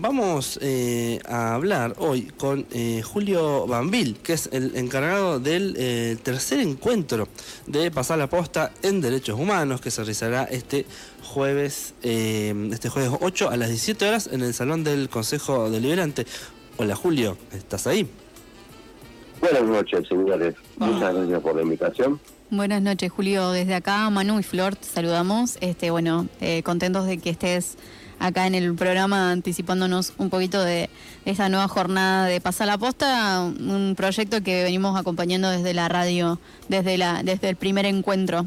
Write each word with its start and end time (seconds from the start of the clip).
vamos 0.00 0.58
eh, 0.62 1.20
a 1.26 1.54
hablar 1.54 1.94
hoy 1.98 2.22
con 2.22 2.66
eh, 2.72 3.02
Julio 3.02 3.66
Bambil, 3.66 4.16
que 4.22 4.34
es 4.34 4.48
el 4.52 4.76
encargado 4.76 5.40
del 5.40 5.74
eh, 5.76 6.16
tercer 6.22 6.60
encuentro 6.60 7.28
de 7.66 7.90
Pasar 7.90 8.18
la 8.18 8.28
Posta 8.28 8.72
en 8.82 9.00
Derechos 9.00 9.38
Humanos, 9.38 9.80
que 9.80 9.90
se 9.90 10.02
realizará 10.02 10.44
este 10.44 10.86
jueves, 11.22 11.94
este 12.02 12.88
jueves 12.88 13.10
8 13.20 13.50
a 13.50 13.56
las 13.56 13.68
17 13.68 14.08
horas 14.08 14.30
en 14.32 14.42
el 14.42 14.54
Salón 14.54 14.84
del 14.84 15.08
Consejo 15.08 15.68
Deliberante. 15.70 16.26
Hola 16.78 16.96
Julio, 16.96 17.36
¿estás 17.52 17.86
ahí? 17.86 18.08
Buenas 19.40 19.62
noches, 19.62 20.08
señores. 20.08 20.54
Muchas 20.78 21.14
gracias 21.14 21.40
por 21.40 21.56
la 21.56 21.62
invitación. 21.62 22.20
Buenas 22.50 22.80
noches, 22.80 23.12
Julio. 23.12 23.50
Desde 23.50 23.74
acá, 23.74 24.08
Manu 24.10 24.40
y 24.40 24.42
Flor, 24.42 24.74
te 24.74 24.86
saludamos. 24.86 25.58
Este, 25.60 25.90
bueno, 25.90 26.26
contentos 26.64 27.06
de 27.06 27.18
que 27.18 27.30
estés 27.30 27.76
acá 28.18 28.46
en 28.46 28.54
el 28.54 28.74
programa 28.74 29.30
anticipándonos 29.30 30.12
un 30.18 30.30
poquito 30.30 30.62
de 30.62 30.90
esta 31.24 31.48
nueva 31.48 31.68
jornada 31.68 32.26
de 32.26 32.40
Pasar 32.40 32.66
la 32.66 32.78
Posta, 32.78 33.42
un 33.42 33.94
proyecto 33.96 34.42
que 34.42 34.62
venimos 34.64 34.98
acompañando 34.98 35.50
desde 35.50 35.74
la 35.74 35.88
radio, 35.88 36.38
desde, 36.68 36.98
la, 36.98 37.22
desde 37.22 37.50
el 37.50 37.56
primer 37.56 37.86
encuentro. 37.86 38.46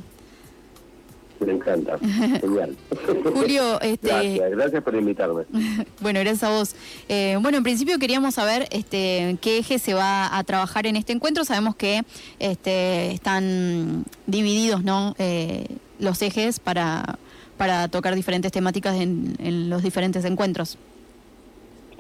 Me 1.39 1.53
encanta, 1.53 1.97
genial. 1.97 2.75
Julio, 3.34 3.81
este... 3.81 4.38
gracias, 4.52 4.84
por 4.84 4.95
invitarme. 4.95 5.44
bueno, 5.99 6.19
gracias 6.19 6.44
a 6.44 6.49
vos. 6.49 6.75
Eh, 7.09 7.38
bueno, 7.41 7.58
en 7.58 7.63
principio 7.63 7.97
queríamos 7.97 8.35
saber 8.35 8.67
este, 8.69 9.38
qué 9.41 9.58
eje 9.58 9.80
se 9.80 9.95
va 9.95 10.38
a 10.38 10.44
trabajar 10.44 10.85
en 10.85 10.97
este 10.97 11.13
encuentro. 11.13 11.44
Sabemos 11.44 11.75
que 11.75 12.03
este, 12.38 13.11
están 13.11 14.05
divididos 14.27 14.83
¿no? 14.83 15.16
Eh, 15.17 15.66
los 15.97 16.22
ejes 16.22 16.59
para 16.59 17.17
para 17.61 17.88
tocar 17.89 18.15
diferentes 18.15 18.51
temáticas 18.51 18.95
en, 18.95 19.69
los 19.69 19.83
diferentes 19.83 20.25
encuentros. 20.25 20.79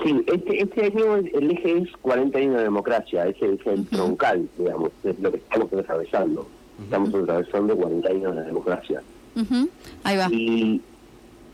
Sí, 0.03 0.25
este, 0.25 0.63
este 0.63 0.85
año 0.85 1.17
el 1.17 1.51
eje 1.51 1.77
es 1.77 1.91
40 2.01 2.35
años 2.35 2.55
de 2.55 2.63
democracia, 2.63 3.27
ese 3.27 3.53
es 3.53 3.67
el 3.67 3.85
troncal, 3.85 4.49
digamos, 4.57 4.89
es 5.03 5.19
lo 5.19 5.29
que 5.29 5.37
estamos 5.37 5.71
atravesando. 5.71 6.47
Estamos 6.83 7.13
atravesando 7.13 7.77
40 7.77 8.09
años 8.09 8.35
de 8.37 8.41
democracia. 8.41 9.03
Ahí 10.03 10.17
va. 10.17 10.29
Y 10.31 10.81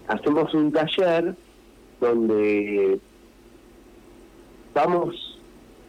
hacemos 0.07 0.53
un 0.53 0.71
taller 0.71 1.35
donde 1.99 3.01
vamos 4.73 5.37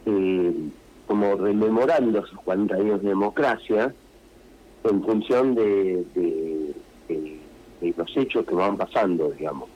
eh, 0.07 0.53
como 1.07 1.35
rememorando 1.35 2.19
esos 2.19 2.37
40 2.41 2.75
años 2.75 3.01
de 3.01 3.07
democracia 3.07 3.95
en 4.83 5.03
función 5.05 5.55
de 5.55 6.03
los 7.81 8.17
hechos 8.17 8.45
que 8.45 8.55
van 8.55 8.77
pasando, 8.77 9.31
digamos. 9.31 9.69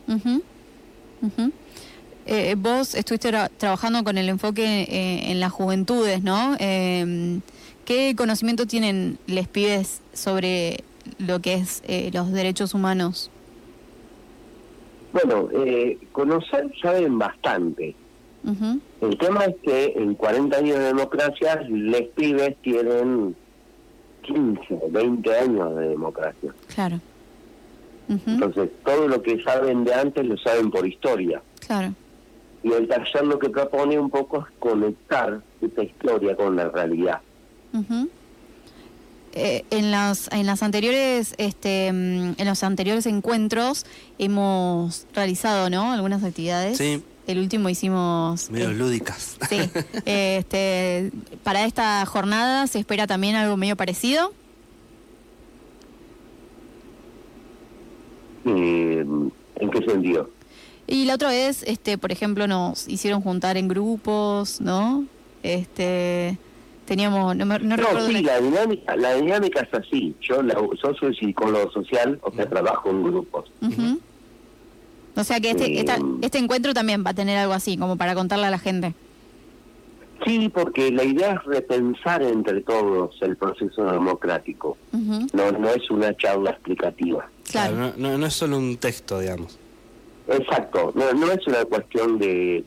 Eh, 2.26 2.56
vos 2.58 2.96
estuviste 2.96 3.32
trabajando 3.58 4.04
con 4.04 4.18
el 4.18 4.30
enfoque 4.30 4.84
eh, 4.84 5.32
en 5.32 5.40
las 5.40 5.52
juventudes, 5.52 6.24
¿no? 6.24 6.56
Em, 6.60 7.42
¿Qué 7.86 8.16
conocimiento 8.16 8.66
tienen 8.66 9.18
les 9.28 9.48
pibes 9.50 10.02
sobre 10.14 10.84
lo 11.18 11.42
que 11.42 11.56
es 11.56 11.84
eh, 11.86 12.12
los 12.14 12.32
derechos 12.32 12.74
humanos? 12.74 13.30
Bueno, 15.12 15.50
conocer 16.12 16.72
saben 16.82 17.20
bastante. 17.20 17.94
El 19.02 19.18
tema 19.18 19.46
es 19.46 19.56
que 19.64 19.94
en 19.96 20.16
40 20.16 20.58
años 20.58 20.78
de 20.78 20.86
democracia, 20.86 21.62
les 21.70 22.08
pibes 22.10 22.56
tienen 22.62 23.36
15, 24.24 24.80
20 24.90 25.38
años 25.38 25.76
de 25.76 25.90
democracia. 25.90 26.54
Claro. 26.74 27.00
Entonces, 28.10 28.70
todo 28.84 29.08
lo 29.08 29.22
que 29.22 29.42
saben 29.44 29.84
de 29.84 29.94
antes 29.94 30.26
lo 30.26 30.38
saben 30.38 30.70
por 30.70 30.86
historia. 30.86 31.42
Claro. 31.66 31.94
Y 32.64 32.72
el 32.72 32.88
taller 32.88 33.26
lo 33.26 33.40
que 33.40 33.50
propone 33.50 34.00
un 34.00 34.10
poco 34.10 34.40
es 34.40 34.46
conectar 34.60 35.42
esta 35.62 35.84
historia 35.84 36.36
con 36.36 36.56
la 36.56 36.70
realidad. 36.70 37.22
Eh, 39.36 39.66
en 39.72 39.90
las 39.90 40.32
en 40.32 40.46
las 40.46 40.62
anteriores 40.62 41.34
este 41.40 41.92
mm, 41.92 42.36
en 42.38 42.46
los 42.46 42.64
anteriores 42.64 43.08
encuentros 43.08 43.84
hemos 44.20 45.08
realizado 45.14 45.70
no 45.70 45.92
algunas 45.92 46.24
actividades. 46.24 46.78
Sí. 46.78 47.04
El 47.26 47.40
último 47.40 47.70
hicimos 47.70 48.52
medio 48.52 48.70
eh, 48.70 48.74
lúdicas. 48.76 49.38
sí 49.50 49.58
este 50.06 51.12
para 51.44 51.66
esta 51.66 52.06
jornada 52.06 52.68
se 52.68 52.80
espera 52.80 53.08
también 53.08 53.36
algo 53.36 53.58
medio 53.58 53.76
parecido 53.76 54.32
Eh, 58.46 59.06
¿En 59.56 59.70
qué 59.70 59.86
sentido? 59.86 60.30
Y 60.88 61.06
la 61.06 61.16
otra 61.16 61.30
vez, 61.30 61.64
este, 61.64 61.98
por 61.98 62.12
ejemplo, 62.12 62.48
nos 62.48 62.88
hicieron 62.88 63.22
juntar 63.22 63.58
en 63.58 63.68
grupos, 63.68 64.60
¿no? 64.60 65.06
Este, 65.42 66.38
teníamos, 66.86 67.36
no, 67.36 67.46
no, 67.46 67.78
sí, 68.06 68.22
la... 68.22 68.40
dinámica, 68.40 68.96
la 68.96 69.16
dinámica 69.16 69.62
es 69.62 69.74
así. 69.74 70.16
Yo, 70.22 70.42
la, 70.42 70.56
yo 70.56 70.94
soy 71.00 71.16
psicólogo 71.16 71.72
social, 71.72 72.20
o 72.22 72.32
sea, 72.34 72.50
trabajo 72.50 72.90
en 72.90 73.04
grupos. 73.04 73.52
O 75.16 75.24
sea 75.24 75.40
que 75.40 75.52
este, 75.52 75.80
eh, 75.80 75.86
este 76.22 76.38
encuentro 76.40 76.74
también 76.74 77.04
va 77.06 77.12
a 77.12 77.14
tener 77.14 77.38
algo 77.38 77.54
así, 77.54 77.78
como 77.78 77.98
para 77.98 78.16
contarle 78.16 78.48
a 78.48 78.52
la 78.52 78.60
gente. 78.60 78.94
Sí, 80.26 80.50
porque 80.50 80.92
la 80.92 81.04
idea 81.04 81.34
es 81.34 81.44
repensar 81.44 82.24
entre 82.24 82.62
todos 82.62 83.16
el 83.22 83.36
proceso 83.36 83.84
democrático. 83.92 84.78
No 84.92 85.52
no 85.52 85.70
es 85.70 85.90
una 85.90 86.16
charla 86.16 86.52
explicativa. 86.52 87.30
Claro, 87.52 87.94
no, 87.98 88.18
no, 88.18 88.26
es 88.26 88.34
solo 88.34 88.58
un 88.58 88.78
texto, 88.78 89.20
digamos. 89.20 89.60
Exacto, 90.28 90.94
no, 90.96 91.12
no 91.14 91.32
es 91.32 91.46
una 91.48 91.66
cuestión 91.66 92.18
de, 92.18 92.64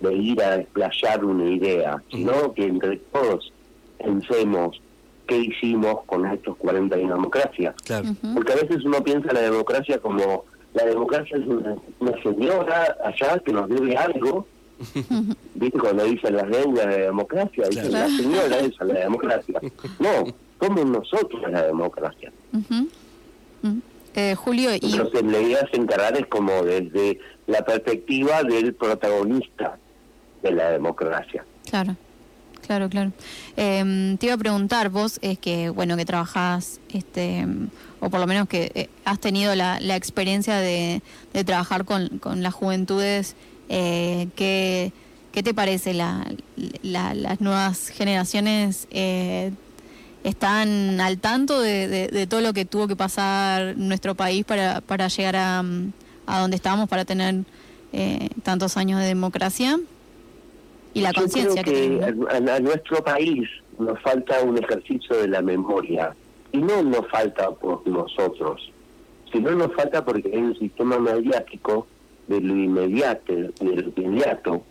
de, 0.00 0.14
ir 0.14 0.42
a 0.42 0.58
desplayar 0.58 1.24
una 1.24 1.48
idea, 1.48 2.02
sino 2.10 2.52
que 2.54 2.64
entre 2.64 2.96
todos 3.12 3.52
pensemos 3.98 4.80
qué 5.26 5.38
hicimos 5.38 6.04
con 6.06 6.26
estos 6.26 6.56
40 6.56 6.96
años 6.96 7.08
de 7.08 7.14
democracia. 7.14 7.74
Claro. 7.84 8.08
Porque 8.34 8.52
a 8.52 8.56
veces 8.56 8.84
uno 8.84 9.02
piensa 9.04 9.32
la 9.32 9.42
democracia 9.42 9.98
como 9.98 10.44
la 10.74 10.84
democracia 10.84 11.36
es 11.36 11.46
una, 11.46 11.76
una 12.00 12.22
señora 12.22 12.96
allá 13.04 13.38
que 13.38 13.52
nos 13.52 13.68
debe 13.68 13.96
algo 13.96 14.46
¿Viste 15.54 15.78
cuando 15.78 16.04
dicen 16.04 16.36
las 16.36 16.48
deudas 16.48 16.86
de 16.86 17.00
democracia? 17.02 17.68
Dicen 17.68 17.92
la 17.92 18.06
señora 18.08 18.58
esa, 18.58 18.84
la 18.84 19.00
democracia. 19.00 19.60
No, 19.98 20.34
somos 20.60 20.86
nosotros 20.86 21.42
la 21.50 21.62
democracia. 21.64 22.32
eh, 24.14 24.34
Julio, 24.36 24.70
y... 24.72 24.80
Entonces 24.82 25.22
la 25.24 25.40
idea 25.40 25.60
es 25.60 25.78
encarar 25.78 26.16
es 26.16 26.26
como 26.26 26.62
desde 26.62 27.18
la 27.46 27.62
perspectiva 27.62 28.42
del 28.42 28.74
protagonista 28.74 29.78
de 30.42 30.52
la 30.52 30.70
democracia. 30.70 31.44
Claro. 31.68 31.96
Claro, 32.66 32.90
claro. 32.90 33.12
Eh, 33.56 34.16
te 34.18 34.26
iba 34.26 34.34
a 34.34 34.38
preguntar, 34.38 34.90
vos 34.90 35.18
es 35.22 35.38
que, 35.38 35.70
bueno, 35.70 35.96
que 35.96 36.04
trabajás, 36.04 36.80
este, 36.92 37.46
o 38.00 38.10
por 38.10 38.20
lo 38.20 38.26
menos 38.26 38.46
que 38.46 38.70
eh, 38.74 38.90
has 39.06 39.18
tenido 39.20 39.54
la, 39.54 39.80
la 39.80 39.96
experiencia 39.96 40.56
de, 40.56 41.00
de 41.32 41.44
trabajar 41.44 41.86
con, 41.86 42.18
con 42.18 42.42
las 42.42 42.52
juventudes 42.52 43.36
eh, 43.68 44.28
¿qué, 44.36 44.92
¿Qué 45.32 45.42
te 45.42 45.54
parece? 45.54 45.94
La, 45.94 46.26
las 46.82 47.40
nuevas 47.40 47.88
generaciones 47.88 48.88
eh, 48.90 49.52
están 50.24 51.00
al 51.00 51.18
tanto 51.18 51.60
de, 51.60 52.26
todo 52.28 52.40
lo 52.40 52.52
que 52.52 52.64
tuvo 52.64 52.88
que 52.88 52.96
pasar 52.96 53.76
nuestro 53.76 54.14
país 54.14 54.44
para, 54.44 54.80
para 54.80 55.08
llegar 55.08 55.36
a, 55.36 55.62
a 56.26 56.40
donde 56.40 56.56
estamos, 56.56 56.88
para 56.88 57.04
tener 57.04 57.44
eh, 57.92 58.28
tantos 58.42 58.76
años 58.76 59.00
de 59.00 59.06
democracia 59.06 59.78
y 60.94 61.00
la 61.00 61.12
conciencia 61.12 61.62
que, 61.62 62.00
a, 62.30 62.60
nuestro 62.60 63.02
país 63.04 63.48
nos 63.78 64.00
falta 64.02 64.42
un 64.42 64.58
ejercicio 64.58 65.16
de 65.16 65.28
la 65.28 65.40
memoria 65.40 66.14
y 66.52 66.58
no 66.58 66.82
nos 66.82 67.08
falta 67.08 67.50
por 67.50 67.86
nosotros, 67.86 68.72
sino 69.32 69.52
nos 69.52 69.72
falta 69.74 70.04
porque 70.04 70.30
hay 70.32 70.38
un 70.38 70.58
sistema 70.58 70.98
mediático 70.98 71.86
de 72.28 72.40
lo 72.40 72.54
inmediato, 72.54 73.32
de 73.32 73.52
lo 73.60 74.02
inmediato, 74.02 74.62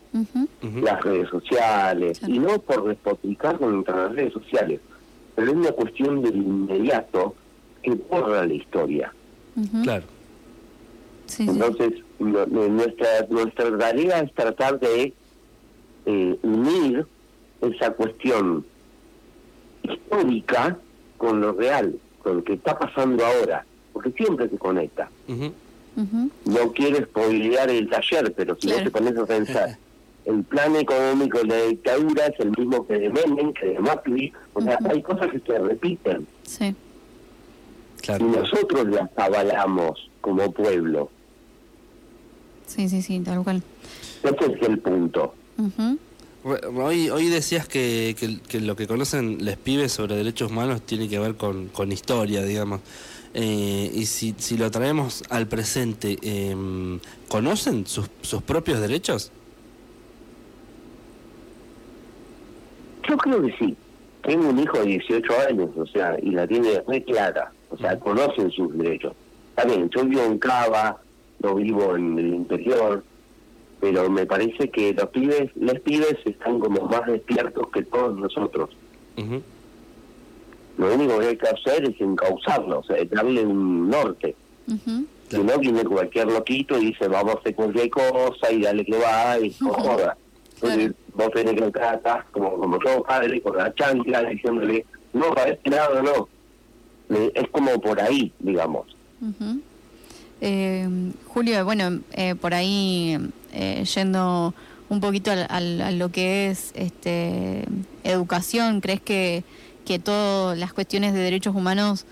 las 0.81 1.03
redes 1.03 1.29
sociales, 1.29 2.21
y 2.25 2.39
no 2.39 2.59
por 2.59 2.87
despotricar 2.87 3.57
contra 3.57 4.03
las 4.03 4.15
redes 4.15 4.33
sociales, 4.33 4.79
pero 5.35 5.51
es 5.51 5.57
una 5.57 5.71
cuestión 5.71 6.21
del 6.21 6.35
inmediato 6.37 7.35
que 7.81 7.91
borra 7.91 8.45
la 8.45 8.53
historia. 8.53 9.13
Claro. 9.83 10.05
Entonces, 11.39 11.93
nuestra, 12.19 13.27
nuestra 13.29 13.77
tarea 13.77 14.19
es 14.19 14.33
tratar 14.33 14.79
de 14.79 15.13
eh, 16.05 16.39
unir 16.41 17.05
esa 17.61 17.91
cuestión 17.91 18.65
histórica 19.83 20.77
con 21.17 21.41
lo 21.41 21.53
real, 21.53 21.99
con 22.23 22.37
lo 22.37 22.43
que 22.43 22.53
está 22.53 22.77
pasando 22.77 23.25
ahora, 23.25 23.65
porque 23.93 24.11
siempre 24.11 24.47
se 24.47 24.57
conecta. 24.57 25.09
No 26.45 26.71
quiero 26.73 27.03
spoilear 27.05 27.69
el 27.71 27.89
taller, 27.89 28.31
pero 28.33 28.55
si 28.59 28.67
no 28.67 28.75
te 28.75 28.91
pones 28.91 29.17
a 29.17 29.25
pensar, 29.25 29.77
el 30.25 30.43
plan 30.43 30.75
económico 30.75 31.39
de 31.39 31.45
la 31.45 31.61
dictadura 31.63 32.27
es 32.27 32.39
el 32.39 32.51
mismo 32.57 32.85
que 32.85 32.93
de 32.99 33.09
Menem, 33.09 33.51
que 33.53 33.65
de 33.67 33.79
Macri, 33.79 34.31
o 34.53 34.61
sea, 34.61 34.77
hay 34.89 35.01
cosas 35.01 35.31
que 35.31 35.39
se 35.39 35.57
repiten. 35.57 36.27
Sí. 36.43 36.75
Claro. 38.01 38.25
Y 38.27 38.29
nosotros 38.37 38.87
las 38.89 39.09
avalamos 39.17 40.09
como 40.21 40.51
pueblo. 40.51 41.09
Sí, 42.67 42.87
sí, 42.89 43.01
sí, 43.01 43.19
tal 43.21 43.43
cual. 43.43 43.63
Ese 44.23 44.53
es 44.53 44.61
el 44.67 44.79
punto. 44.79 45.33
Re- 46.43 46.67
Hoy, 46.67 47.09
hoy 47.09 47.27
decías 47.29 47.67
que, 47.67 48.15
que- 48.19 48.39
que 48.47 48.59
lo 48.61 48.75
que 48.75 48.87
conocen 48.87 49.43
los 49.43 49.55
pibes 49.57 49.91
sobre 49.93 50.15
derechos 50.15 50.51
humanos 50.51 50.81
tiene 50.83 51.09
que 51.09 51.17
ver 51.19 51.35
con, 51.35 51.67
con 51.69 51.91
historia, 51.91 52.43
digamos. 52.43 52.81
Eh, 53.39 53.91
y 53.93 54.07
si, 54.07 54.33
si 54.39 54.57
lo 54.57 54.71
traemos 54.71 55.23
al 55.29 55.47
presente, 55.47 56.17
em, 56.23 56.99
¿conocen 57.27 57.85
sus, 57.85 58.09
sus 58.21 58.41
propios 58.41 58.79
derechos? 58.79 59.31
Yo 63.07 63.15
creo 63.15 63.43
que 63.43 63.55
sí. 63.59 63.77
Tengo 64.23 64.49
un 64.49 64.57
hijo 64.57 64.79
de 64.79 64.85
18 64.85 65.33
años, 65.49 65.69
o 65.77 65.85
sea, 65.85 66.17
y 66.19 66.31
la 66.31 66.47
tiene 66.47 66.81
muy 66.87 66.99
clara. 67.03 67.51
O 67.69 67.77
sea, 67.77 67.99
conocen 67.99 68.49
sus 68.49 68.75
derechos. 68.75 69.13
Está 69.49 69.65
bien, 69.65 69.87
yo 69.91 70.03
vivo 70.03 70.23
en 70.23 70.39
Cava, 70.39 70.99
no 71.43 71.53
vivo 71.53 71.95
en 71.95 72.17
el 72.17 72.33
interior, 72.33 73.03
pero 73.79 74.09
me 74.09 74.25
parece 74.25 74.71
que 74.71 74.95
los 74.95 75.09
pibes, 75.09 75.51
los 75.55 75.79
pibes 75.81 76.17
están 76.25 76.59
como 76.59 76.87
más 76.87 77.05
despiertos 77.05 77.69
que 77.71 77.83
todos 77.83 78.17
nosotros. 78.17 78.75
Ujú. 79.15 79.43
Lo 80.77 80.93
único 80.93 81.19
que 81.19 81.27
hay 81.27 81.37
que 81.37 81.47
hacer 81.47 81.85
es 81.89 81.99
encauzarlos, 81.99 82.85
o 82.89 82.93
sea, 82.93 83.03
darle 83.11 83.43
un 83.43 83.89
norte. 83.89 84.35
Ujú. 84.67 85.05
Si 85.29 85.37
no, 85.43 85.57
viene 85.59 85.83
cualquier 85.83 86.27
loquito 86.27 86.77
y 86.77 86.87
dice, 86.87 87.07
vamos 87.07 87.35
a 87.35 87.39
hacer 87.39 87.55
cualquier 87.55 87.89
cosa 87.89 88.51
y 88.51 88.61
dale 88.61 88.85
que 88.85 88.97
va 88.97 89.39
y 89.39 89.53
no 89.59 89.73
joda. 89.73 90.17
Entonces, 90.61 90.93
vos 91.13 91.31
tenés 91.31 91.53
que 91.55 91.63
entrar 91.65 92.25
como, 92.31 92.57
como 92.57 92.79
todo 92.79 93.03
padre, 93.03 93.41
con 93.41 93.57
la 93.57 93.73
chancla, 93.75 94.23
diciéndole, 94.23 94.85
no, 95.13 95.33
para 95.33 95.51
este 95.51 95.69
lado 95.69 96.01
no. 96.01 96.27
Es 97.33 97.47
como 97.51 97.79
por 97.81 97.99
ahí, 98.01 98.31
digamos. 98.39 98.85
Ujú. 99.21 99.59
Eh, 100.41 100.87
Julio, 101.27 101.65
bueno, 101.65 101.99
eh, 102.13 102.35
por 102.35 102.53
ahí 102.53 103.17
eh, 103.53 103.83
yendo 103.95 104.53
un 104.89 104.99
poquito 105.01 105.31
al- 105.31 105.47
al- 105.49 105.81
a 105.81 105.91
lo 105.91 106.09
que 106.09 106.49
es 106.49 106.71
este 106.75 107.63
educación, 108.03 108.79
¿crees 108.81 109.01
que, 109.01 109.43
que 109.87 109.99
todas 109.99 110.57
las 110.57 110.73
cuestiones 110.73 111.13
de 111.13 111.21
derechos 111.21 111.55
humanos 111.55 112.05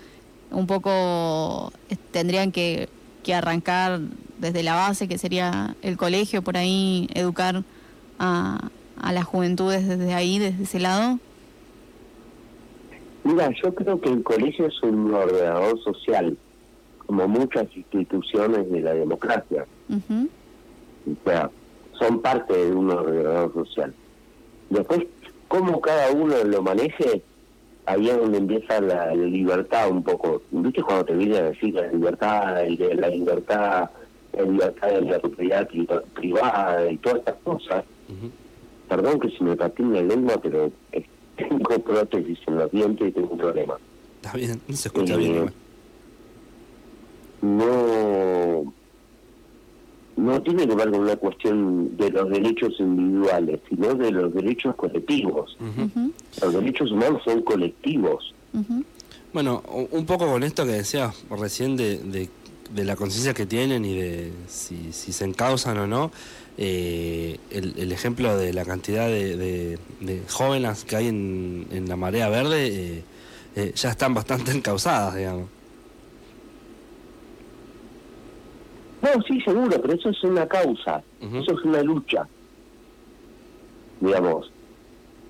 un 0.50 0.66
poco 0.66 1.70
eh, 1.90 1.96
tendrían 2.10 2.50
que, 2.50 2.88
que 3.22 3.34
arrancar 3.34 4.00
desde 4.38 4.62
la 4.62 4.74
base, 4.74 5.08
que 5.08 5.18
sería 5.18 5.76
el 5.82 5.98
colegio, 5.98 6.40
por 6.40 6.56
ahí 6.56 7.06
educar 7.12 7.64
a, 8.18 8.70
a 8.98 9.12
las 9.12 9.24
juventudes 9.24 9.86
desde 9.86 10.14
ahí, 10.14 10.38
desde 10.38 10.62
ese 10.62 10.80
lado? 10.80 11.18
Mira, 13.24 13.50
yo 13.62 13.74
creo 13.74 14.00
que 14.00 14.08
el 14.08 14.22
colegio 14.22 14.66
es 14.66 14.82
un 14.82 15.12
ordenador 15.12 15.78
social, 15.82 16.34
como 17.04 17.28
muchas 17.28 17.66
instituciones 17.76 18.70
de 18.70 18.80
la 18.80 18.94
democracia. 18.94 19.66
Ujú, 19.90 20.28
O 21.12 21.28
sea, 21.28 21.50
son 21.98 22.22
parte 22.22 22.56
de 22.56 22.72
un 22.72 22.90
ordenador 22.90 23.52
social. 23.52 23.94
Después, 24.70 25.00
cómo 25.48 25.80
cada 25.80 26.10
uno 26.12 26.42
lo 26.44 26.62
maneje, 26.62 27.22
ahí 27.86 28.08
es 28.10 28.18
donde 28.18 28.38
empieza 28.38 28.80
la, 28.80 29.06
la 29.06 29.14
libertad 29.14 29.90
un 29.90 30.02
poco. 30.02 30.42
¿Viste 30.50 30.82
cuando 30.82 31.04
te 31.04 31.14
viene 31.14 31.38
a 31.38 31.42
decir 31.50 31.74
la 31.74 31.86
libertad, 31.86 32.62
el 32.64 32.76
de 32.76 32.94
la 32.94 33.08
libertad, 33.08 33.90
la 34.32 34.42
libertad 34.42 34.88
de 34.88 35.00
la 35.02 35.18
propiedad 35.18 35.66
pri- 35.68 35.88
privada 36.14 36.90
y 36.90 36.96
todas 36.98 37.18
estas 37.18 37.36
cosas? 37.44 37.84
Perdón 38.88 39.18
que 39.20 39.30
se 39.30 39.42
me 39.44 39.56
patina 39.56 40.00
la 40.00 40.02
lengua, 40.02 40.38
pero 40.42 40.70
eh, 40.92 41.04
tengo 41.36 41.78
prótesis 41.80 42.38
en 42.46 42.56
los 42.58 42.70
dientes 42.70 43.08
y 43.08 43.12
tengo 43.12 43.28
un 43.30 43.38
problema. 43.38 43.76
Está 44.22 44.36
bien, 44.36 44.60
se 44.72 44.88
escucha 44.88 45.14
Eh, 45.14 45.18
bien. 45.18 45.50
no 47.42 48.72
no 50.16 50.40
tiene 50.42 50.66
que 50.66 50.74
ver 50.74 50.90
con 50.90 51.00
una 51.00 51.16
cuestión 51.16 51.96
de 51.96 52.10
los 52.10 52.28
derechos 52.30 52.72
individuales, 52.78 53.60
sino 53.68 53.94
de 53.94 54.10
los 54.10 54.32
derechos 54.34 54.74
colectivos. 54.76 55.56
Los 56.42 56.52
derechos 56.54 56.90
humanos 56.90 57.22
son 57.24 57.42
colectivos. 57.42 58.34
Bueno, 59.32 59.62
un 59.90 60.06
poco 60.06 60.26
con 60.26 60.42
esto 60.42 60.64
que 60.64 60.72
decías 60.72 61.14
recién 61.30 61.76
de, 61.76 61.98
de, 61.98 62.28
de 62.74 62.84
la 62.84 62.96
conciencia 62.96 63.34
que 63.34 63.44
tienen 63.44 63.84
y 63.84 63.94
de 63.94 64.32
si, 64.48 64.92
si 64.92 65.12
se 65.12 65.24
encausan 65.26 65.76
o 65.78 65.86
no, 65.86 66.10
eh, 66.56 67.36
el, 67.50 67.74
el 67.76 67.92
ejemplo 67.92 68.34
de 68.38 68.54
la 68.54 68.64
cantidad 68.64 69.06
de, 69.08 69.36
de- 69.36 69.78
de 70.00 70.22
jóvenes 70.30 70.84
que 70.84 70.96
hay 70.96 71.08
en, 71.08 71.66
en 71.70 71.86
la 71.88 71.96
marea 71.96 72.30
verde 72.30 72.66
eh, 72.68 73.02
eh, 73.56 73.72
ya 73.74 73.90
están 73.90 74.14
bastante 74.14 74.52
encausadas, 74.52 75.14
digamos. 75.16 75.48
No, 79.14 79.22
sí, 79.22 79.40
seguro, 79.42 79.80
pero 79.80 79.94
eso 79.94 80.08
es 80.10 80.22
una 80.24 80.46
causa, 80.48 81.02
eso 81.20 81.52
es 81.58 81.64
una 81.64 81.82
lucha. 81.82 82.26
Digamos, 84.00 84.50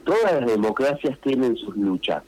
todas 0.05 0.33
las 0.41 0.47
democracias 0.47 1.19
tienen 1.21 1.57
sus 1.57 1.77
luchas 1.77 2.23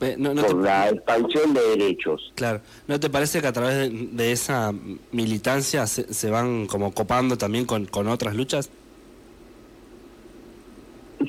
Eh, 0.00 0.16
no, 0.18 0.34
no 0.34 0.42
por 0.42 0.56
te, 0.62 0.62
la 0.68 0.90
expansión 0.90 1.54
de 1.54 1.60
derechos. 1.76 2.32
claro, 2.34 2.60
¿no 2.88 2.98
te 3.00 3.08
parece 3.08 3.40
que 3.40 3.46
a 3.46 3.52
través 3.52 3.76
de, 3.90 4.08
de 4.12 4.32
esa 4.32 4.72
militancia 5.12 5.86
se, 5.86 6.12
se 6.12 6.28
van 6.30 6.66
como 6.66 6.92
copando 6.92 7.36
también 7.38 7.64
con, 7.66 7.86
con 7.86 8.08
otras 8.08 8.34
luchas? 8.34 8.68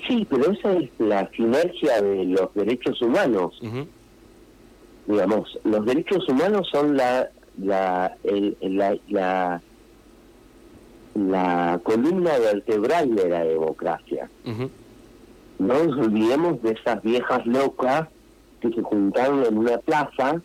Sí, 0.08 0.26
pero 0.30 0.52
esa 0.52 0.74
es 0.74 0.90
la 1.00 1.30
sinergia 1.36 2.02
de 2.02 2.26
los 2.26 2.54
derechos 2.56 3.00
humanos. 3.02 3.60
Digamos, 5.08 5.60
los 5.64 5.86
derechos 5.86 6.28
humanos 6.28 6.68
son 6.72 6.98
la 6.98 7.30
la 7.62 8.16
el- 8.24 8.58
la, 8.62 8.98
la 9.10 9.62
la 11.16 11.80
columna 11.84 12.38
vertebral 12.40 13.16
de 13.16 13.30
la 13.30 13.44
democracia. 13.44 14.30
No 15.60 15.84
nos 15.84 15.98
olvidemos 16.08 16.62
de 16.64 16.72
esas 16.72 17.02
viejas 17.04 17.46
locas 17.46 18.08
que 18.60 18.70
se 18.72 18.82
juntaron 18.82 19.46
en 19.46 19.58
una 19.58 19.78
plaza 19.78 20.42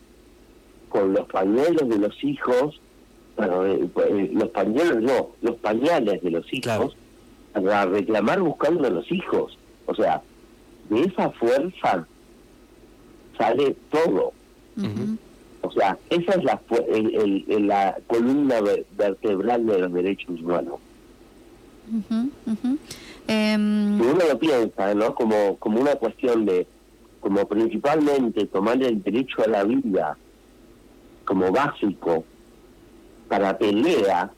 con 0.89 1.13
los 1.13 1.27
pañuelos 1.27 1.89
de 1.89 1.97
los 1.97 2.23
hijos, 2.23 2.79
bueno, 3.35 3.65
eh, 3.65 3.89
eh, 4.09 4.29
los 4.33 4.49
pañuelos 4.49 5.01
no, 5.01 5.29
los 5.41 5.55
pañales 5.57 6.21
de 6.21 6.29
los 6.31 6.45
hijos, 6.53 6.63
Claro. 6.63 6.91
para 7.53 7.85
reclamar 7.85 8.39
buscando 8.41 8.87
a 8.87 8.91
los 8.91 9.11
hijos. 9.11 9.57
O 9.87 9.95
sea, 9.95 10.21
de 10.89 11.01
esa 11.01 11.31
fuerza 11.31 12.05
sale 13.37 13.75
todo. 13.91 14.33
O 15.69 15.71
sea, 15.71 15.97
esa 16.09 16.31
es 16.33 16.43
la, 16.43 16.59
el- 16.91 17.45
el- 17.47 17.67
la 17.67 17.95
columna 18.07 18.59
ver- 18.59 18.85
vertebral 18.97 19.65
de 19.67 19.77
los 19.79 19.93
derechos 19.93 20.39
humanos. 20.41 20.79
Si 24.01 24.03
uno 24.07 24.19
lo 24.27 24.39
piensa, 24.39 24.93
¿no? 24.95 25.13
Como, 25.13 25.57
como 25.57 25.79
una 25.81 25.95
cuestión 25.95 26.45
de, 26.45 26.65
como 27.19 27.47
principalmente 27.47 28.45
tomar 28.47 28.81
el 28.81 29.01
derecho 29.03 29.43
a 29.43 29.47
la 29.47 29.63
vida 29.63 30.17
como 31.25 31.51
básico 31.51 32.23
para 33.27 33.55
pelea, 33.57 34.31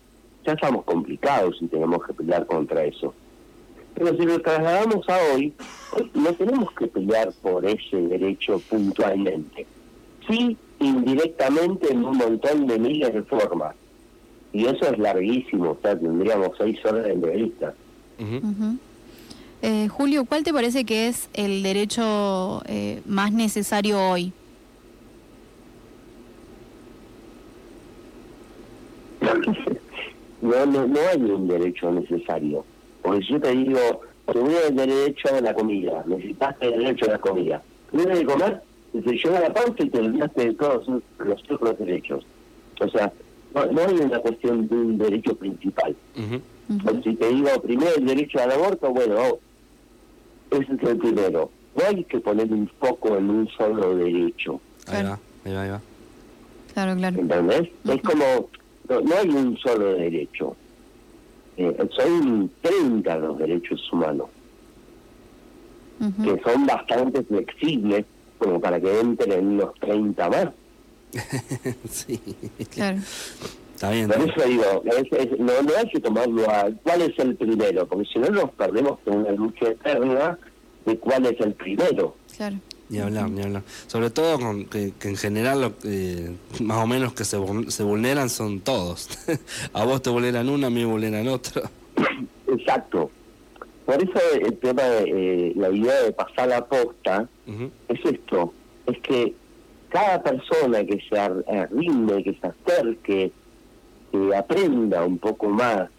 ya 0.46 0.54
estamos 0.54 0.84
complicados 0.84 1.56
y 1.62 1.68
tenemos 1.68 2.06
que 2.06 2.14
pelear 2.14 2.46
contra 2.46 2.84
eso. 2.84 3.14
Pero 3.96 4.16
si 4.18 4.24
lo 4.26 4.40
trasladamos 4.42 5.08
a 5.08 5.18
hoy, 5.34 5.54
hoy 5.94 6.12
no 6.14 6.34
tenemos 6.34 6.74
que 6.74 6.88
pelear 6.88 7.32
por 7.42 7.66
ese 7.66 7.96
derecho 7.98 8.60
puntualmente. 8.70 9.66
Sí, 10.28 10.58
indirectamente 10.80 11.92
en 11.92 12.04
un 12.04 12.18
montón 12.18 12.68
de 12.68 12.80
miles 12.80 13.14
de 13.14 13.24
formas. 13.24 13.76
Y 14.54 14.66
eso 14.66 14.86
es 14.86 14.98
larguísimo, 14.98 15.72
o 15.72 15.78
sea, 15.82 15.98
tendríamos 15.98 16.52
seis 16.58 16.78
horas 16.86 17.06
de 17.06 17.14
entrevista. 17.14 17.74
Ujú. 18.20 18.48
ujú. 18.48 18.78
Eh, 19.62 19.88
Julio, 19.90 20.26
¿cuál 20.26 20.44
te 20.44 20.54
parece 20.54 20.86
que 20.86 21.08
es 21.08 21.30
el 21.34 21.62
derecho 21.62 22.64
eh, 22.66 23.02
más 23.06 23.32
necesario 23.32 24.00
hoy? 24.00 24.34
no, 30.42 30.66
no, 30.66 30.88
no 30.88 31.00
hay 31.12 31.22
un 31.22 31.48
derecho 31.48 31.92
necesario. 31.92 32.66
Porque 33.04 33.22
si 33.22 33.34
yo 33.34 33.42
te 33.42 33.52
digo, 33.52 34.02
te 34.26 34.40
voy 34.40 34.56
a 34.56 34.68
tener 34.68 34.90
derecho 34.90 35.30
a 35.34 35.42
la 35.42 35.54
comida, 35.54 36.04
necesitas 36.08 36.58
tener 36.60 36.80
derecho 36.80 37.06
a 37.06 37.12
la 37.12 37.20
comida. 37.20 37.62
Tienes 37.92 38.20
de 38.20 38.26
comer, 38.26 38.62
y 38.94 39.02
te 39.02 39.12
llega 39.14 39.40
la 39.40 39.54
pausa 39.54 39.76
y 39.84 39.90
te 39.90 40.00
olvidaste 40.00 40.46
de 40.48 40.54
todos 40.54 40.88
los 41.20 41.42
otros 41.52 41.80
derechos. 41.80 42.26
O 42.80 42.90
sea, 42.90 43.12
no, 43.54 43.66
no 43.68 43.82
hay 43.82 43.96
una 43.96 44.20
cuestión 44.20 44.68
de 44.68 44.76
un 44.76 44.98
derecho 44.98 45.36
principal. 45.36 45.96
O 46.86 47.02
si 47.04 47.16
te 47.16 47.28
digo 47.30 47.50
primero 47.62 47.92
el 47.98 48.06
derecho 48.06 48.40
al 48.40 48.52
aborto, 48.52 48.90
bueno, 48.92 49.16
oh, 49.20 49.40
ese 50.52 50.74
es 50.74 50.84
el 50.84 50.98
primero. 50.98 51.50
No 51.76 51.84
hay 51.86 52.04
que 52.06 52.20
poner 52.20 52.52
un 52.52 52.68
foco 52.80 53.18
en 53.18 53.30
un 53.30 53.48
solo 53.50 53.96
derecho. 53.96 54.60
Ahí 54.88 55.02
Claro. 55.02 55.10
va, 55.10 55.20
ahí 55.46 55.54
va, 55.54 55.62
ahí 55.64 55.70
va. 55.70 55.82
Claro, 56.74 56.96
claro. 56.96 57.20
¿Entendés? 57.20 57.70
Es 57.86 58.02
como, 58.02 58.50
no, 58.90 59.02
no 59.02 59.16
hay 59.18 59.30
un 59.30 59.58
solo 59.58 59.94
derecho. 59.94 60.56
Eh, 61.58 61.88
son 61.98 62.50
30 62.62 63.18
los 63.18 63.38
derechos 63.38 63.92
humanos, 63.92 64.28
que 66.24 66.42
son 66.42 66.66
bastante 66.66 67.22
flexibles 67.24 68.06
como 68.42 68.60
para 68.60 68.82
que 68.82 69.00
entren 69.00 69.48
unos 69.48 69.76
30 69.76 70.30
más. 70.30 70.48
sí. 71.92 72.20
Claro. 72.72 72.98
Está 73.76 73.92
bien. 73.92 74.08
Por 74.08 74.18
eso 74.18 74.48
digo, 74.48 74.84
no, 75.38 75.62
no 75.62 75.78
hay 75.78 75.90
que 75.90 76.00
tomarlo 76.00 76.50
a 76.50 76.70
cuál 76.82 77.04
es 77.04 77.20
el 77.20 77.36
primero, 77.36 77.88
porque 77.88 78.06
si 78.12 78.18
no 78.18 78.30
nos 78.30 78.50
perdemos 78.52 78.98
en 79.06 79.18
una 79.18 79.32
lucha 79.32 79.70
eterna 79.70 80.40
de 80.86 80.98
cuál 80.98 81.28
es 81.28 81.40
el 81.40 81.54
primero. 81.54 82.16
Claro. 82.36 82.58
Ni 82.90 83.00
hablar, 83.00 83.30
ni 83.30 83.44
hablar. 83.44 83.62
Sobre 83.88 84.10
todo 84.10 84.40
con, 84.40 84.66
que, 84.66 84.92
en 85.04 85.16
general 85.16 85.62
lo, 85.62 85.74
eh, 85.84 86.32
más 86.62 86.84
o 86.84 86.88
menos 86.88 87.14
que 87.14 87.24
se, 87.24 87.38
se 87.68 87.84
vulneran 87.84 88.30
son 88.30 88.60
todos. 88.60 89.08
a 89.74 89.86
vos 89.86 90.02
te 90.02 90.10
vulneran 90.10 90.50
uno, 90.50 90.66
a 90.66 90.70
mí 90.72 90.80
me 90.80 90.92
vulneran 90.92 91.28
otro. 91.28 91.62
Exacto. 92.48 93.11
Por 93.92 94.02
eso 94.02 94.20
el 94.40 94.58
tema 94.60 94.84
de 94.84 95.04
eh, 95.04 95.54
la 95.58 95.70
idea 95.70 96.04
de 96.04 96.14
pasar 96.14 96.48
la 96.48 96.66
posta 96.66 97.28
es 97.90 98.00
esto, 98.06 98.54
es 98.86 98.98
que 99.00 99.36
cada 99.90 100.24
persona 100.24 100.86
que 100.86 100.98
se 101.10 101.20
arrime, 101.20 102.24
que 102.24 102.34
se 102.40 102.48
acerque, 102.48 103.34
que 104.14 104.34
aprenda 104.34 105.04
un 105.06 105.18
poco 105.18 105.50
más 105.50 105.90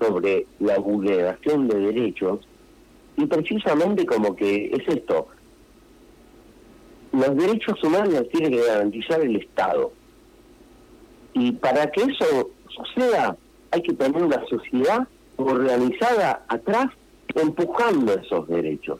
sobre 0.00 0.46
la 0.58 0.78
vulneración 0.78 1.68
de 1.68 1.78
derechos, 1.92 2.48
y 3.18 3.26
precisamente 3.26 4.06
como 4.06 4.34
que 4.34 4.70
es 4.72 4.88
esto, 4.88 5.28
los 7.12 7.36
derechos 7.36 7.84
humanos 7.84 8.26
tiene 8.32 8.56
que 8.56 8.64
garantizar 8.64 9.20
el 9.20 9.36
Estado. 9.36 9.92
Y 11.34 11.52
para 11.52 11.90
que 11.90 12.04
eso 12.04 12.48
suceda, 12.70 13.36
hay 13.70 13.82
que 13.82 13.92
tener 13.92 14.22
una 14.22 14.42
sociedad 14.46 15.06
organizada 15.36 16.42
atrás 16.48 16.86
empujando 17.34 18.14
esos 18.14 18.48
derechos. 18.48 18.98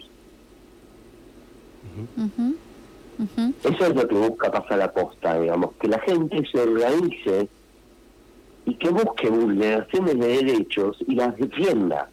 Eso 3.64 3.86
es 3.86 3.94
lo 3.94 4.06
que 4.06 4.14
busca 4.14 4.50
pasar 4.50 4.78
la 4.78 4.92
posta, 4.92 5.40
digamos, 5.40 5.72
que 5.80 5.88
la 5.88 5.98
gente 6.00 6.44
se 6.50 6.60
organice 6.60 7.48
y 8.64 8.74
que 8.74 8.90
busque 8.90 9.28
vulneraciones 9.28 10.18
de 10.18 10.26
derechos 10.26 10.96
y 11.06 11.14
las 11.14 11.36
defienda. 11.36 12.08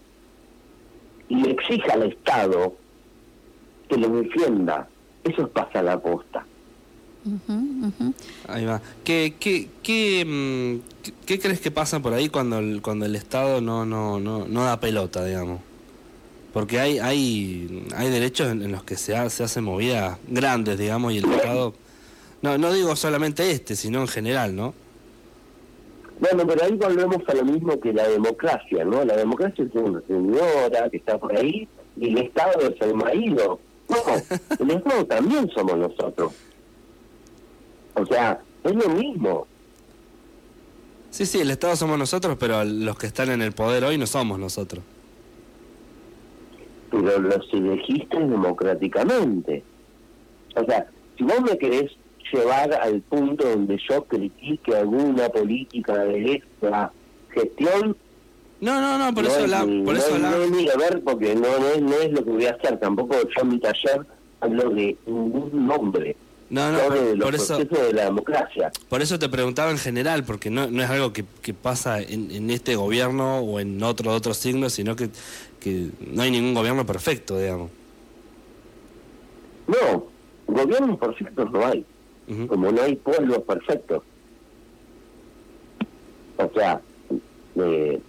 Y 1.28 1.50
exija 1.50 1.94
al 1.94 2.04
Estado 2.04 2.76
que 3.88 3.98
los 3.98 4.12
defienda. 4.14 4.88
Eso 5.24 5.44
es 5.44 5.50
pasar 5.50 5.86
la 5.86 6.00
posta. 6.00 6.46
Ahí 8.48 8.66
va. 8.66 8.82
¿Qué, 9.04 9.36
qué, 9.40 9.68
qué, 9.82 10.24
mm, 10.26 11.26
qué, 11.26 11.40
crees 11.40 11.60
que 11.60 11.72
pasa 11.72 12.00
por 12.00 12.14
ahí 12.14 12.30
cuando 12.30 12.60
el, 12.60 12.82
cuando 12.84 13.06
el 13.06 13.16
Estado 13.16 13.62
no, 13.62 13.86
no, 13.86 14.20
no, 14.20 14.48
no 14.48 14.64
da 14.64 14.80
pelota, 14.80 15.26
digamos? 15.26 15.60
Porque 16.56 16.80
hay, 16.80 17.00
hay, 17.00 17.86
hay 17.98 18.10
derechos 18.10 18.50
en, 18.50 18.72
los 18.72 18.82
que 18.86 18.96
se, 18.96 19.30
se 19.30 19.44
hacen 19.44 19.66
movidas 19.66 20.18
grandes, 20.26 20.80
digamos, 20.80 21.12
y 21.12 21.18
el 21.18 21.26
Estado... 21.26 21.74
No, 22.42 22.58
no 22.58 22.72
digo 22.72 22.96
solamente 22.96 23.52
este, 23.52 23.76
sino 23.76 24.00
en 24.00 24.08
general, 24.08 24.56
¿no? 24.56 24.74
Bueno, 26.18 26.48
pero 26.48 26.64
ahí 26.64 26.72
volvemos 26.72 27.18
a 27.28 27.34
lo 27.34 27.44
mismo 27.44 27.78
que 27.82 27.92
la 27.92 28.08
democracia, 28.08 28.86
¿no? 28.86 29.04
La 29.04 29.18
democracia 29.18 29.66
es 29.66 29.76
una 29.76 30.02
señora 30.08 30.90
que 30.90 30.96
está 30.96 31.18
por 31.18 31.36
ahí 31.36 31.68
y 31.98 32.08
el 32.08 32.20
Estado 32.20 32.70
es 32.70 32.80
el 32.80 32.94
marido. 32.94 33.60
No, 33.90 33.98
el 34.60 34.72
Estado 34.72 35.06
también 35.08 35.50
somos 35.54 35.78
nosotros. 35.78 36.32
O 37.96 38.06
sea, 38.06 38.40
es 38.64 38.74
lo 38.74 38.88
mismo. 38.92 39.46
Sí, 41.10 41.26
sí, 41.26 41.42
el 41.42 41.52
Estado 41.52 41.76
somos 41.76 42.00
nosotros, 42.00 42.38
pero 42.40 42.64
los 42.64 42.98
que 42.98 43.08
están 43.08 43.30
en 43.32 43.42
el 43.42 43.52
poder 43.52 43.84
hoy 43.84 43.98
no 43.98 44.08
somos 44.08 44.40
nosotros. 44.40 44.86
Pero 46.92 47.20
los 47.20 47.54
elegiste 47.54 48.18
democráticamente. 48.18 49.64
O 50.56 50.64
sea, 50.66 50.88
si 51.18 51.24
vos 51.24 51.42
me 51.42 51.58
querés 51.58 51.92
llevar 52.32 52.74
al 52.74 53.02
punto 53.02 53.48
donde 53.48 53.80
yo 53.90 54.04
critique 54.06 54.76
alguna 54.76 55.30
política 55.30 55.94
de 56.06 56.34
esta 56.34 56.92
gestión. 57.30 57.96
No, 58.62 58.82
no, 58.82 58.98
no, 58.98 59.14
por 59.14 59.26
eso 59.26 59.46
la, 59.48 59.60
por 59.60 59.70
no, 59.70 59.92
eso 59.94 60.18
no, 60.18 60.28
a 60.28 60.78
ver, 60.78 61.04
porque 61.04 61.36
no, 61.36 61.60
no, 61.60 61.68
es, 61.68 61.82
no 61.82 61.96
es 61.96 62.12
lo 62.12 62.24
que 62.24 62.32
voy 62.32 62.46
a 62.46 62.52
hacer. 62.52 62.80
Tampoco 62.80 63.16
yo 63.22 63.42
en 63.42 63.50
mi 63.50 63.60
taller 63.60 64.06
hablo 64.40 64.70
de 64.70 64.98
ningún 65.06 65.68
nombre. 65.68 66.16
No, 66.48 66.72
no, 66.72 66.78
por, 67.20 67.34
eso, 67.34 67.58
de 67.58 67.92
la 67.92 68.06
democracia. 68.06 68.72
Por 68.88 69.02
eso 69.02 69.18
te 69.18 69.28
preguntaba 69.30 69.72
en 69.72 69.80
general, 69.80 70.24
porque 70.24 70.52
no, 70.52 70.68
no 70.68 70.84
es 70.84 70.90
algo 70.90 71.12
que, 71.12 71.26
que 71.42 71.56
pasa 71.56 72.00
en, 72.00 72.30
en, 72.30 72.52
este 72.52 72.76
gobierno 72.76 73.40
o 73.40 73.60
en 73.60 73.82
otro 73.82 74.12
otro 74.12 74.36
signo, 74.36 74.70
sino 74.70 74.96
que, 74.96 75.10
que 75.66 75.90
no 76.12 76.22
hay 76.22 76.30
ningún 76.30 76.54
gobierno 76.54 76.86
perfecto, 76.86 77.40
digamos. 77.40 77.72
No, 79.68 80.06
gobiernos 80.46 81.00
perfectos 81.00 81.52
no 81.52 81.66
hay 81.66 81.84
como 82.48 82.72
no 82.72 82.82
hay 82.84 82.96
pueblos 82.98 83.40
perfectos. 83.40 84.04
O 86.38 86.50
sea, 86.54 86.82
eh, 87.56 88.00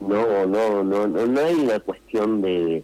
no, 0.00 0.46
no, 0.46 0.82
no, 0.82 1.06
no, 1.06 1.40
hay 1.40 1.54
una 1.56 1.78
cuestión 1.80 2.40
de, 2.40 2.82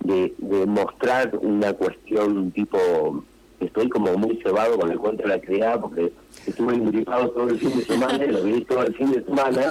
de, 0.00 0.66
mostrar 0.66 1.34
una 1.40 1.72
cuestión 1.72 2.50
tipo 2.50 3.24
estoy 3.60 3.88
como 3.88 4.14
muy 4.18 4.42
cebado 4.42 4.78
con 4.78 4.90
el 4.90 4.98
cuento 4.98 5.22
de 5.22 5.28
la 5.30 5.40
criada 5.40 5.80
porque 5.80 6.12
estuve 6.46 6.76
gripado 6.78 7.30
todo 7.30 7.48
el 7.48 7.58
fin 7.58 7.78
de 7.78 7.84
semana 7.84 8.24
y 8.24 8.32
lo 8.32 8.42
vi 8.42 8.60
todo 8.64 8.82
el 8.82 8.94
fin 8.94 9.12
de 9.12 9.22
semana 9.22 9.70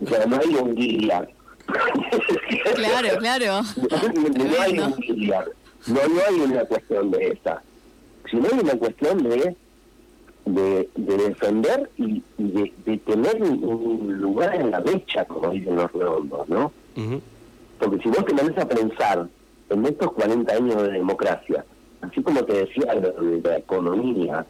o 0.00 0.06
sea 0.06 0.26
no 0.26 0.36
hay 0.36 0.54
un 0.54 0.74
guía 0.76 1.28
claro 2.74 3.18
claro 3.18 3.62
no, 3.90 4.60
hay 4.60 4.78
un 4.78 4.96
guía 4.96 5.44
no, 5.86 5.94
no 5.94 6.20
hay 6.28 6.40
una 6.40 6.64
cuestión 6.64 7.10
de 7.10 7.28
esa 7.28 7.62
sino 8.30 8.48
hay 8.52 8.58
una 8.58 8.76
cuestión 8.76 9.22
de, 9.22 9.56
de, 10.46 10.88
defender 10.96 11.90
y, 11.96 12.22
de, 12.38 12.98
tener 12.98 13.42
un, 13.42 14.18
lugar 14.20 14.54
en 14.54 14.70
la 14.70 14.80
mecha, 14.80 15.24
como 15.24 15.50
dicen 15.50 15.76
los 15.76 15.92
redondos, 15.92 16.48
¿no? 16.48 16.72
Porque 17.78 18.02
si 18.02 18.08
vos 18.08 18.24
te 18.24 18.34
pones 18.34 18.58
a 18.58 18.68
pensar 18.68 19.28
en 19.70 19.86
estos 19.86 20.12
40 20.12 20.52
años 20.52 20.82
de 20.82 20.92
democracia, 20.92 21.64
así 22.00 22.22
como 22.22 22.44
te 22.44 22.66
decía 22.66 22.94
de, 22.94 23.40
la 23.42 23.58
economía, 23.58 24.46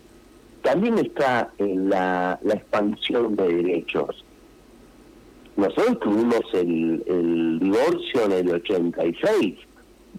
también 0.63 0.99
está 0.99 1.51
en 1.59 1.91
la, 1.91 2.39
la 2.43 2.55
expansión 2.55 3.37
de 3.37 3.49
derechos. 3.49 4.25
Nosotros 5.57 6.01
tuvimos 6.01 6.43
el, 6.53 7.05
el 7.07 7.59
divorcio 7.61 8.25
en 8.25 8.33
el 8.33 8.51
86, 8.51 9.55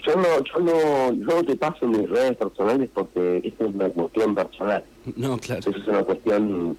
yo 0.06 0.14
no, 0.14 0.44
yo 0.44 0.60
no, 0.60 1.12
yo 1.12 1.36
no 1.36 1.44
te 1.44 1.56
paso 1.56 1.86
mis 1.86 2.08
redes 2.08 2.36
personales 2.36 2.88
porque 2.94 3.42
esto 3.44 3.66
es 3.66 3.74
una 3.74 3.88
cuestión 3.88 4.34
personal. 4.34 4.84
No, 5.16 5.38
claro. 5.38 5.60
Eso 5.60 5.70
es 5.70 5.86
una 5.86 6.02
cuestión 6.04 6.76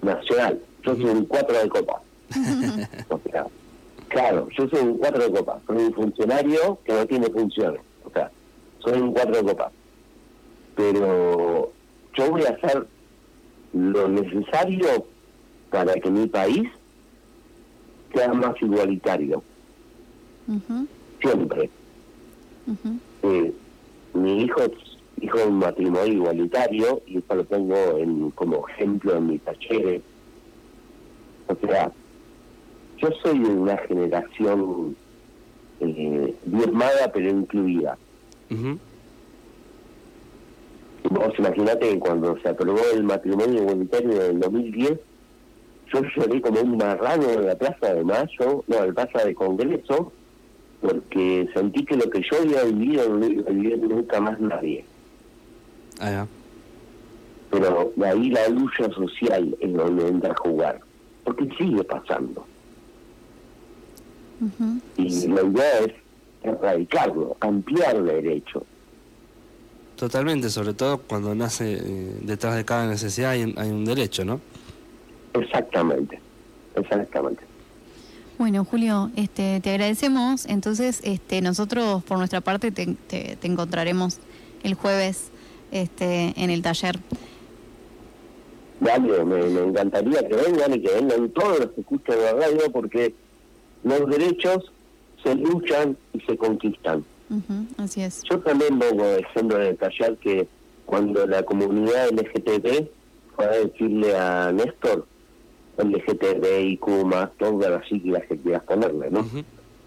nacional. 0.00 0.60
Yo 0.84 0.94
soy 0.94 1.04
un 1.04 1.24
cuatro 1.26 1.58
de 1.58 1.68
copa. 1.68 2.02
claro, 4.08 4.48
yo 4.56 4.68
soy 4.68 4.80
un 4.80 4.98
cuatro 4.98 5.24
de 5.24 5.30
copa. 5.32 5.60
Soy 5.66 5.76
un 5.76 5.92
funcionario 5.92 6.78
que 6.84 6.92
no 6.92 7.06
tiene 7.06 7.26
funciones. 7.28 7.80
O 8.04 8.10
sea, 8.10 8.30
soy 8.78 9.00
un 9.00 9.12
cuatro 9.12 9.36
de 9.36 9.42
copa. 9.42 9.70
Pero 10.76 11.72
yo 12.14 12.30
voy 12.30 12.42
a 12.44 12.50
hacer 12.50 12.86
lo 13.72 14.08
necesario 14.08 15.06
para 15.70 15.94
que 15.94 16.10
mi 16.10 16.26
país 16.26 16.68
sea 18.14 18.32
más 18.32 18.60
igualitario. 18.60 19.42
Siempre. 21.20 21.70
Eh, 23.22 23.52
mis 24.14 24.44
hijos 24.44 24.70
dijo 25.16 25.38
un 25.46 25.58
matrimonio 25.58 26.12
igualitario, 26.12 27.00
y 27.06 27.18
eso 27.18 27.34
lo 27.34 27.44
pongo 27.44 27.98
en, 27.98 28.30
como 28.32 28.68
ejemplo 28.68 29.16
en 29.16 29.28
mis 29.28 29.40
talleres. 29.42 30.02
O 31.46 31.56
sea, 31.66 31.92
yo 32.98 33.08
soy 33.22 33.38
de 33.38 33.48
una 33.48 33.76
generación 33.78 34.96
eh, 35.80 36.34
diezmada 36.44 37.10
pero 37.12 37.30
incluida. 37.30 37.96
Vos 41.10 41.34
imaginate 41.38 41.88
que 41.88 41.98
cuando 41.98 42.38
se 42.40 42.48
aprobó 42.48 42.80
el 42.94 43.02
matrimonio 43.04 43.62
igualitario 43.62 44.12
en 44.12 44.30
el 44.36 44.40
2010, 44.40 44.98
yo 45.92 46.00
lloré 46.16 46.40
como 46.40 46.60
un 46.60 46.76
marrano 46.76 47.28
en 47.30 47.46
la 47.46 47.54
Plaza 47.54 47.94
de 47.94 48.04
Mayo, 48.04 48.64
no, 48.66 48.76
en 48.78 48.86
la 48.86 48.92
Plaza 48.92 49.26
de 49.26 49.34
Congreso, 49.34 50.12
porque 50.80 51.48
sentí 51.54 51.84
que 51.84 51.96
lo 51.96 52.08
que 52.08 52.22
yo 52.22 52.38
había 52.40 52.64
vivido 52.64 53.08
no 53.08 53.16
lo 53.18 53.26
iba 53.26 53.48
a 53.48 53.52
vivir 53.52 53.78
nunca 53.78 54.20
más 54.20 54.40
nadie. 54.40 54.84
Ah, 56.00 56.26
Pero 57.50 57.92
de 57.94 58.06
ahí 58.06 58.30
la 58.30 58.48
lucha 58.48 58.90
social 58.90 59.56
es 59.60 59.72
donde 59.72 60.08
entra 60.08 60.32
a 60.32 60.36
jugar, 60.36 60.80
porque 61.24 61.48
sigue 61.58 61.84
pasando. 61.84 62.46
Y 64.96 65.28
la 65.28 65.42
idea 65.42 65.78
es 65.80 65.92
erradicarlo, 66.42 67.36
ampliar 67.40 68.02
derecho. 68.02 68.64
Totalmente, 70.02 70.50
sobre 70.50 70.74
todo 70.74 70.98
cuando 70.98 71.32
nace 71.32 71.74
eh, 71.74 72.16
detrás 72.22 72.56
de 72.56 72.64
cada 72.64 72.88
necesidad 72.88 73.30
hay, 73.30 73.44
un 73.44 73.84
derecho, 73.84 74.24
¿no? 74.24 74.40
Exactamente, 75.32 76.18
exactamente. 76.74 77.44
Bueno, 78.36 78.64
Julio, 78.64 79.12
este, 79.14 79.60
te 79.60 79.70
agradecemos. 79.70 80.46
Entonces, 80.46 81.02
este, 81.04 81.40
nosotros 81.40 82.02
por 82.02 82.18
nuestra 82.18 82.40
parte 82.40 82.72
te, 82.72 82.96
te, 83.06 83.38
encontraremos 83.44 84.18
el 84.64 84.74
jueves 84.74 85.30
este, 85.70 86.34
en 86.36 86.50
el 86.50 86.62
taller. 86.62 86.98
Dale, 88.80 89.24
me, 89.24 89.40
me, 89.40 89.60
encantaría 89.68 90.26
que 90.26 90.34
vengan 90.34 90.74
y 90.74 90.82
que 90.82 90.94
vengan 90.94 91.28
todos 91.28 91.60
los 91.60 91.70
que 91.70 91.80
escuchan 91.82 92.16
la 92.20 92.32
radio 92.32 92.72
porque 92.72 93.14
los 93.84 94.10
derechos 94.10 94.72
se 95.22 95.36
luchan 95.36 95.96
y 96.12 96.20
se 96.22 96.36
conquistan. 96.36 97.04
Así 97.78 98.02
es. 98.02 98.22
Yo 98.30 98.38
también 98.40 98.78
pongo 98.78 99.04
ejemplo 99.04 99.60
en 99.60 99.68
el 99.68 99.76
taller 99.76 100.16
que 100.18 100.48
cuando 100.86 101.26
la 101.26 101.42
comunidad 101.42 102.10
LGTB 102.10 102.88
fue 103.34 103.44
a 103.44 103.50
decirle 103.50 104.16
a 104.16 104.52
Néstor, 104.52 105.06
LGTBIQ 105.78 106.88
más, 107.04 107.30
todas 107.38 107.70
las 107.70 107.88
siglas 107.88 108.22
que 108.28 108.36
quieras 108.36 108.62
ponerle, 108.64 109.10
¿no? 109.10 109.26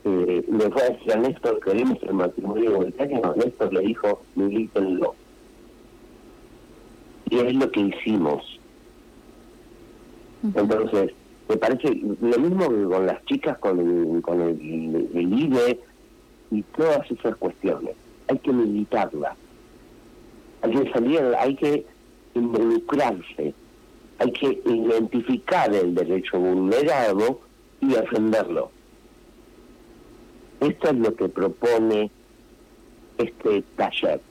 eh, 0.05 0.45
le 0.47 0.71
fue 0.71 0.81
a 0.83 0.89
decir 0.89 1.13
a 1.13 1.17
Néstor, 1.17 1.59
queremos 1.59 1.97
el 2.03 2.13
matrimonio 2.13 2.71
igualitario, 2.71 3.35
Néstor 3.35 3.73
le 3.73 3.81
dijo, 3.81 4.21
milítenlo. 4.35 5.15
Y 7.29 7.39
es 7.39 7.55
lo 7.55 7.71
que 7.71 7.79
hicimos. 7.79 8.59
Entonces, 10.43 11.11
me 11.49 11.57
parece 11.57 11.89
lo 11.95 12.37
mismo 12.39 12.69
que 12.69 12.83
con 12.83 13.05
las 13.07 13.25
chicas, 13.25 13.57
con 13.57 13.79
el, 13.79 14.21
con 14.21 14.41
el, 14.41 14.59
IBE 14.61 15.79
y 16.55 16.61
todas 16.75 17.09
esas 17.11 17.35
cuestiones. 17.35 17.95
Hay 18.27 18.37
que 18.39 18.51
militarla. 18.51 19.35
Hay 20.61 20.71
que 20.71 20.91
salir, 20.91 21.21
hay 21.37 21.55
que 21.55 21.85
involucrarse. 22.33 23.53
Hay 24.19 24.31
que 24.31 24.61
identificar 24.65 25.73
el 25.75 25.93
derecho 25.93 26.39
vulnerado 26.39 27.41
y 27.81 27.87
defenderlo. 27.87 28.71
Esto 30.61 30.89
es 30.89 30.95
lo 30.95 31.15
que 31.15 31.27
propone 31.27 32.09
este 33.17 33.61
taller. 33.75 34.21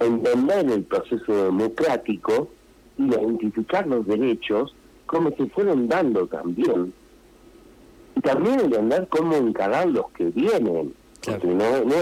Entender 0.00 0.70
el 0.70 0.82
proceso 0.84 1.44
democrático, 1.46 2.50
identificar 2.98 3.86
los 3.86 4.06
derechos 4.06 4.74
como 5.06 5.30
se 5.30 5.46
fueron 5.46 5.88
dando 5.88 6.26
también. 6.26 6.92
Y 8.16 8.20
también 8.20 8.60
entender 8.60 9.08
cómo 9.08 9.34
encarar 9.36 9.88
los 9.88 10.10
que 10.12 10.24
vienen. 10.26 10.94
No, 11.26 11.84
no, 11.84 11.96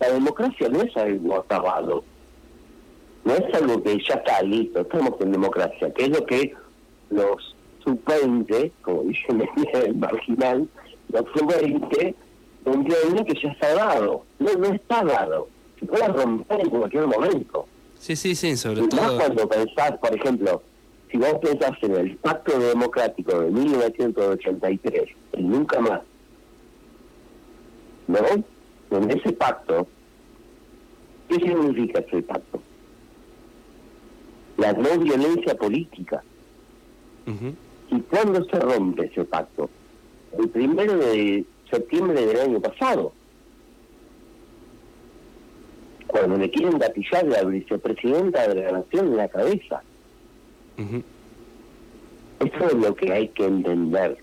la 0.00 0.10
democracia 0.12 0.68
no 0.68 0.82
es 0.82 0.96
algo 0.96 1.36
acabado. 1.36 2.04
No 3.24 3.34
es 3.34 3.54
algo 3.54 3.82
que 3.82 3.98
ya 4.06 4.14
está 4.14 4.42
listo, 4.42 4.80
estamos 4.80 5.12
en 5.20 5.32
democracia, 5.32 5.92
que 5.94 6.04
es 6.04 6.08
lo 6.08 6.26
que 6.26 6.54
los 7.10 7.54
sub-20, 7.84 8.72
como 8.82 9.02
dicen 9.04 9.48
el 9.74 9.94
marginal, 9.96 10.68
los 11.08 11.24
sub-20 11.34 12.14
entienden 12.64 13.24
que 13.24 13.40
ya 13.40 13.50
está 13.50 13.74
dado. 13.74 14.24
No, 14.38 14.52
no 14.54 14.66
está 14.74 15.04
dado. 15.04 15.48
Se 15.78 15.86
puede 15.86 16.08
romper 16.08 16.60
en 16.60 16.70
cualquier 16.70 17.06
momento. 17.06 17.66
Sí, 17.98 18.16
sí, 18.16 18.34
sí, 18.34 18.56
sobre 18.56 18.82
todo. 18.88 19.16
cuando 19.16 19.48
pensás, 19.48 19.92
por 19.98 20.14
ejemplo, 20.14 20.62
si 21.10 21.18
vos 21.18 21.34
pensás 21.40 21.72
en 21.82 21.96
el 21.96 22.16
Pacto 22.16 22.58
Democrático 22.58 23.40
de 23.40 23.50
1983, 23.50 25.08
y 25.36 25.42
nunca 25.42 25.78
más, 25.80 26.00
¿no? 28.06 28.98
En 28.98 29.10
ese 29.10 29.32
pacto, 29.32 29.86
¿qué 31.28 31.36
significa 31.36 32.00
ese 32.00 32.22
pacto? 32.22 32.60
La 34.58 34.72
no 34.72 34.98
violencia 34.98 35.56
política. 35.56 36.22
¿Y 37.90 38.00
cuándo 38.02 38.44
se 38.44 38.58
rompe 38.60 39.06
ese 39.06 39.24
pacto? 39.24 39.70
El 40.38 40.48
primero 40.48 40.96
de 40.96 41.44
septiembre 41.70 42.26
del 42.26 42.40
año 42.40 42.60
pasado. 42.60 43.12
Cuando 46.06 46.36
le 46.36 46.50
quieren 46.50 46.78
gatillar 46.78 47.24
la 47.24 47.44
vicepresidenta 47.44 48.48
de 48.48 48.62
la 48.62 48.72
Nación 48.72 49.06
en 49.08 49.16
la 49.16 49.28
cabeza. 49.28 49.82
Eso 52.40 52.66
es 52.66 52.74
lo 52.74 52.94
que 52.94 53.12
hay 53.12 53.28
que 53.28 53.46
entender. 53.46 54.18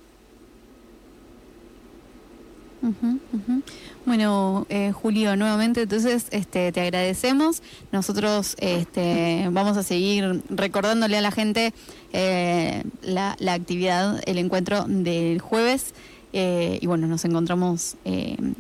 Bueno, 4.06 4.66
eh, 4.70 4.92
Julio, 4.92 5.36
nuevamente 5.36 5.82
entonces 5.84 6.28
este, 6.32 6.72
te 6.72 6.82
agradecemos. 6.82 7.62
Nosotros 7.92 8.56
este, 8.60 9.48
vamos 9.52 9.78
a 9.78 9.84
seguir 9.84 10.42
recordándole 10.50 11.18
a 11.18 11.22
la 11.22 11.32
gente 11.32 11.74
eh, 12.14 12.84
la, 13.02 13.36
la, 13.40 13.54
actividad, 13.54 14.22
el 14.26 14.38
encuentro 14.38 14.86
del 14.88 15.40
jueves. 15.42 15.94
Eh, 16.32 16.80
y 16.82 16.88
bueno, 16.88 17.08
nos 17.08 17.26
encontramos 17.26 17.98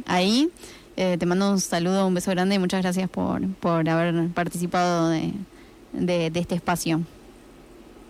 ahí. 0.05 0.49
te 0.95 1.25
mando 1.25 1.51
un 1.51 1.59
saludo, 1.59 2.05
un 2.07 2.13
beso 2.13 2.31
grande 2.31 2.55
y 2.55 2.59
muchas 2.59 2.81
gracias 2.81 3.09
por, 3.09 3.47
por 3.55 3.87
haber 3.87 4.29
participado 4.29 5.09
de, 5.09 5.31
de 5.93 6.39
este 6.39 6.55
espacio. 6.55 7.01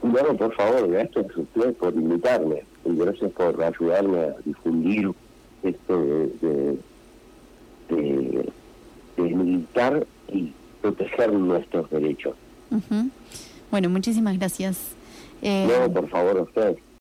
Bueno, 0.02 0.36
por 0.36 0.56
favor, 0.56 0.90
gracias 0.90 1.26
por 1.78 1.94
invitarme 1.94 2.64
y 2.86 2.96
gracias 2.96 3.32
por 3.32 3.62
ayudarme 3.62 4.20
a 4.20 4.36
difundir 4.46 5.12
esto 5.64 6.00
de, 6.00 6.78
de, 7.90 8.52
militar 9.18 10.06
y 10.32 10.54
proteger 10.82 11.34
nuestros 11.34 11.90
derechos. 11.90 12.36
Bueno, 13.72 13.90
muchísimas 13.90 14.38
gracias. 14.38 14.96
Eh, 15.42 15.68
no, 15.68 15.92
por 15.94 16.10
favor, 16.10 16.38
a 16.38 16.42
ustedes. 16.44 16.78